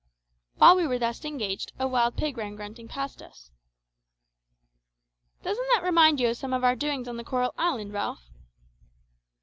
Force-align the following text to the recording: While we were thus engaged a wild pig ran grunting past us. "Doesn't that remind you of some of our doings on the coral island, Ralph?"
While 0.55 0.77
we 0.77 0.87
were 0.87 0.97
thus 0.97 1.23
engaged 1.25 1.73
a 1.77 1.87
wild 1.87 2.17
pig 2.17 2.35
ran 2.35 2.55
grunting 2.55 2.87
past 2.87 3.21
us. 3.21 3.51
"Doesn't 5.43 5.67
that 5.75 5.83
remind 5.83 6.19
you 6.19 6.29
of 6.29 6.37
some 6.37 6.53
of 6.53 6.63
our 6.63 6.75
doings 6.75 7.07
on 7.07 7.17
the 7.17 7.23
coral 7.23 7.53
island, 7.55 7.93
Ralph?" 7.93 8.27